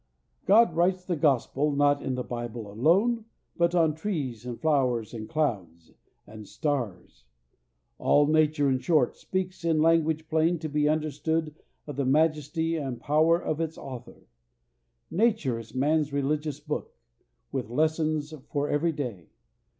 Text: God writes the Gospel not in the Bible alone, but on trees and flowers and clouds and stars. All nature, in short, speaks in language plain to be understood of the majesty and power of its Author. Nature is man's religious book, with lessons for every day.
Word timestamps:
God 0.47 0.73
writes 0.75 1.05
the 1.05 1.15
Gospel 1.15 1.73
not 1.73 2.01
in 2.01 2.15
the 2.15 2.23
Bible 2.23 2.71
alone, 2.71 3.25
but 3.55 3.75
on 3.75 3.93
trees 3.93 4.47
and 4.47 4.59
flowers 4.59 5.13
and 5.13 5.29
clouds 5.29 5.91
and 6.25 6.47
stars. 6.47 7.25
All 7.99 8.25
nature, 8.25 8.67
in 8.67 8.79
short, 8.79 9.15
speaks 9.15 9.63
in 9.63 9.79
language 9.79 10.27
plain 10.27 10.57
to 10.57 10.67
be 10.69 10.89
understood 10.89 11.53
of 11.85 11.97
the 11.97 12.05
majesty 12.05 12.77
and 12.77 12.99
power 12.99 13.39
of 13.39 13.61
its 13.61 13.77
Author. 13.77 14.25
Nature 15.11 15.59
is 15.59 15.75
man's 15.75 16.11
religious 16.11 16.59
book, 16.59 16.95
with 17.51 17.69
lessons 17.69 18.33
for 18.51 18.69
every 18.69 18.91
day. 18.93 19.29